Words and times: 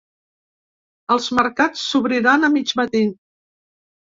Els 1.15 1.27
mercats 1.39 1.83
s’obriran 1.91 2.49
a 2.49 2.51
mig 2.57 2.75
matí. 2.81 3.05